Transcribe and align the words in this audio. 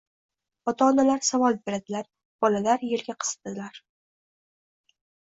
Ota-onalar 0.71 1.21
savol 1.27 1.59
beradilar– 1.69 2.11
bolalar 2.47 2.89
yelka 2.95 3.19
qisadilar. 3.27 3.81